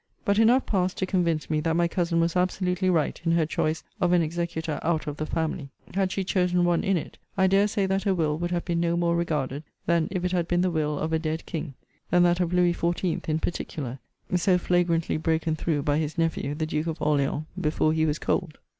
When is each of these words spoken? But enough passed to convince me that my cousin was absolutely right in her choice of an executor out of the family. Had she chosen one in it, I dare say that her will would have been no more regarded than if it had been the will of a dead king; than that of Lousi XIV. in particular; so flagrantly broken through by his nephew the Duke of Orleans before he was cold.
But 0.25 0.39
enough 0.39 0.65
passed 0.65 0.97
to 0.97 1.05
convince 1.05 1.47
me 1.47 1.59
that 1.59 1.75
my 1.75 1.87
cousin 1.87 2.19
was 2.19 2.35
absolutely 2.35 2.89
right 2.89 3.21
in 3.23 3.33
her 3.33 3.45
choice 3.45 3.83
of 4.01 4.13
an 4.13 4.23
executor 4.23 4.79
out 4.81 5.05
of 5.05 5.17
the 5.17 5.27
family. 5.27 5.69
Had 5.93 6.11
she 6.11 6.23
chosen 6.23 6.65
one 6.65 6.83
in 6.83 6.97
it, 6.97 7.19
I 7.37 7.45
dare 7.45 7.67
say 7.67 7.85
that 7.85 8.01
her 8.01 8.13
will 8.15 8.35
would 8.39 8.49
have 8.49 8.65
been 8.65 8.79
no 8.79 8.97
more 8.97 9.15
regarded 9.15 9.61
than 9.85 10.07
if 10.09 10.25
it 10.25 10.31
had 10.31 10.47
been 10.47 10.61
the 10.61 10.71
will 10.71 10.97
of 10.97 11.13
a 11.13 11.19
dead 11.19 11.45
king; 11.45 11.75
than 12.09 12.23
that 12.23 12.39
of 12.39 12.49
Lousi 12.51 12.73
XIV. 12.73 13.29
in 13.29 13.37
particular; 13.37 13.99
so 14.35 14.57
flagrantly 14.57 15.17
broken 15.17 15.55
through 15.55 15.83
by 15.83 15.99
his 15.99 16.17
nephew 16.17 16.55
the 16.55 16.65
Duke 16.65 16.87
of 16.87 16.99
Orleans 16.99 17.43
before 17.61 17.93
he 17.93 18.07
was 18.07 18.17
cold. 18.17 18.57